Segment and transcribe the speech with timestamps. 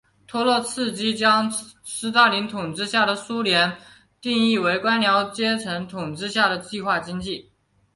[0.25, 1.51] 托洛茨基将
[1.83, 3.77] 斯大林统治下的苏联
[4.19, 7.51] 定义为由官僚阶层统治的计划经济。